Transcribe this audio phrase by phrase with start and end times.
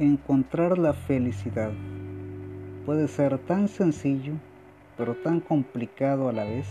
[0.00, 1.72] Encontrar la felicidad
[2.86, 4.32] puede ser tan sencillo,
[4.96, 6.66] pero tan complicado a la vez.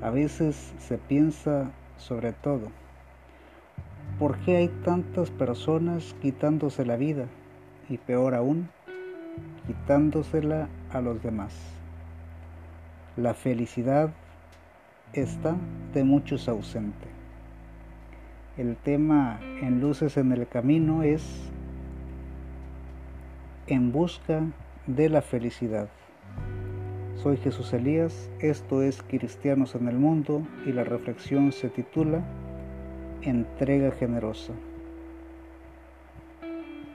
[0.00, 2.68] A veces se piensa sobre todo,
[4.20, 7.26] ¿por qué hay tantas personas quitándose la vida?
[7.88, 8.68] Y peor aún,
[9.66, 11.56] quitándosela a los demás.
[13.16, 14.10] La felicidad
[15.12, 15.56] está
[15.92, 17.08] de muchos ausente.
[18.56, 21.50] El tema en Luces en el Camino es
[23.66, 24.42] en busca
[24.86, 25.88] de la felicidad.
[27.16, 32.22] Soy Jesús Elías, esto es Cristianos en el Mundo y la reflexión se titula
[33.22, 34.52] Entrega generosa.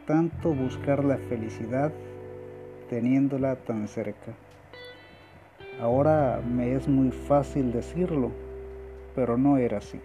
[0.05, 1.91] Tanto buscar la felicidad
[2.88, 4.33] teniéndola tan cerca.
[5.81, 8.31] Ahora me es muy fácil decirlo,
[9.16, 9.99] pero no era así.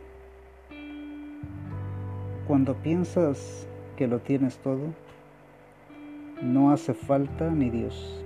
[2.47, 5.04] Cuando piensas que lo tienes todo,
[6.45, 8.23] no hace falta ni Dios.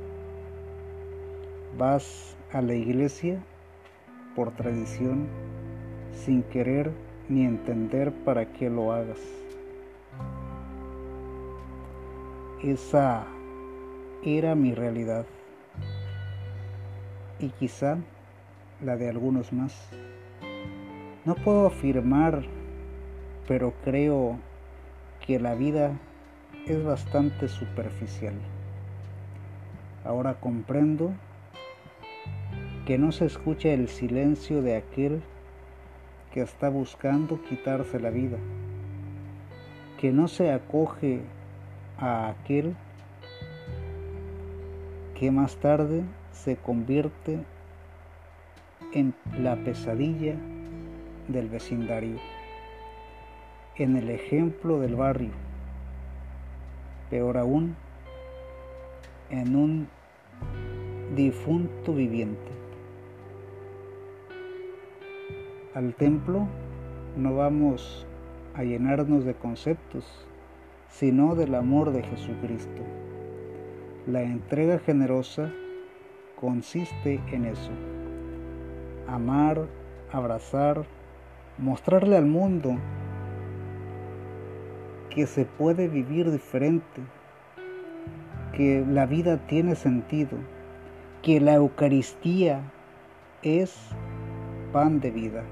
[1.78, 3.40] Vas a la iglesia
[4.34, 5.28] por tradición,
[6.12, 6.90] sin querer
[7.28, 9.20] ni entender para qué lo hagas.
[12.62, 13.24] Esa
[14.24, 15.24] era mi realidad
[17.38, 17.98] y quizá
[18.82, 19.90] la de algunos más.
[21.24, 22.42] No puedo afirmar,
[23.46, 24.38] pero creo
[25.24, 25.92] que la vida
[26.66, 28.34] es bastante superficial.
[30.04, 31.12] Ahora comprendo
[32.86, 35.22] que no se escucha el silencio de aquel
[36.32, 38.38] que está buscando quitarse la vida,
[39.98, 41.20] que no se acoge
[41.98, 42.76] a aquel
[45.14, 47.40] que más tarde se convierte
[48.94, 50.36] en la pesadilla
[51.28, 52.18] del vecindario,
[53.76, 55.47] en el ejemplo del barrio
[57.10, 57.76] peor aún,
[59.30, 59.88] en un
[61.14, 62.50] difunto viviente.
[65.74, 66.46] Al templo
[67.16, 68.06] no vamos
[68.54, 70.26] a llenarnos de conceptos,
[70.90, 72.82] sino del amor de Jesucristo.
[74.06, 75.52] La entrega generosa
[76.40, 77.70] consiste en eso,
[79.06, 79.66] amar,
[80.12, 80.84] abrazar,
[81.58, 82.76] mostrarle al mundo
[85.18, 87.02] que se puede vivir diferente,
[88.52, 90.38] que la vida tiene sentido,
[91.22, 92.60] que la Eucaristía
[93.42, 93.76] es
[94.72, 95.42] pan de vida.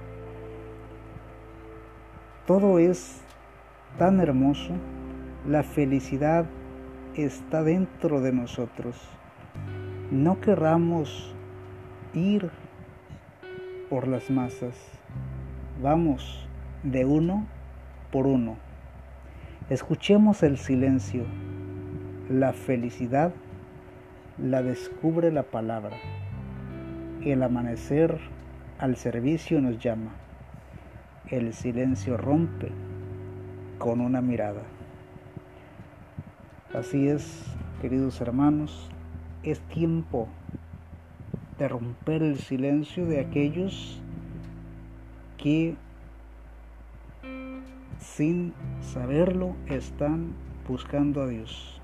[2.46, 3.20] Todo es
[3.98, 4.72] tan hermoso,
[5.48, 6.46] la felicidad
[7.16, 8.94] está dentro de nosotros.
[10.12, 11.34] No querramos
[12.14, 12.52] ir
[13.90, 14.76] por las masas,
[15.82, 16.46] vamos
[16.84, 17.48] de uno
[18.12, 18.65] por uno.
[19.68, 21.24] Escuchemos el silencio.
[22.30, 23.32] La felicidad
[24.38, 25.96] la descubre la palabra.
[27.24, 28.16] El amanecer
[28.78, 30.12] al servicio nos llama.
[31.32, 32.70] El silencio rompe
[33.78, 34.62] con una mirada.
[36.72, 37.44] Así es,
[37.82, 38.88] queridos hermanos,
[39.42, 40.28] es tiempo
[41.58, 44.00] de romper el silencio de aquellos
[45.38, 45.74] que
[48.06, 50.32] sin saberlo están
[50.66, 51.80] buscando a Dios.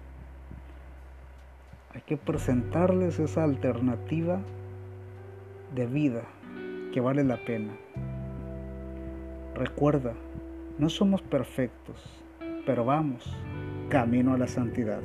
[1.95, 4.41] Hay que presentarles esa alternativa
[5.75, 6.23] de vida
[6.93, 7.73] que vale la pena.
[9.55, 10.15] Recuerda,
[10.79, 12.23] no somos perfectos,
[12.65, 13.37] pero vamos
[13.91, 15.03] camino a la santidad.